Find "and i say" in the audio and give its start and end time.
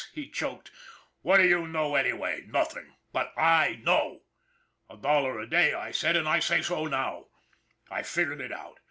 6.15-6.63